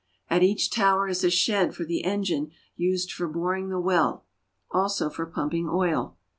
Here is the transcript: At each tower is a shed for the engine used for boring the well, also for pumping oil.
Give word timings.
At 0.31 0.41
each 0.41 0.71
tower 0.71 1.07
is 1.07 1.23
a 1.23 1.29
shed 1.29 1.75
for 1.75 1.83
the 1.85 2.03
engine 2.03 2.49
used 2.75 3.11
for 3.11 3.27
boring 3.27 3.69
the 3.69 3.79
well, 3.79 4.25
also 4.71 5.11
for 5.11 5.27
pumping 5.27 5.69
oil. 5.69 6.17